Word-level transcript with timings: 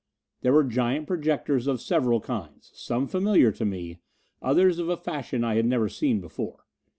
There 0.41 0.53
were 0.53 0.63
giant 0.63 1.05
projectors 1.05 1.67
of 1.67 1.79
several 1.79 2.21
kinds, 2.21 2.71
some 2.73 3.05
familiar 3.07 3.51
to 3.51 3.65
me, 3.65 3.99
others 4.41 4.79
of 4.79 4.89
a 4.89 4.97
fashion 4.97 5.43
I 5.43 5.57
had 5.57 5.67
never 5.67 5.89
seen 5.89 6.19
before. 6.19 6.65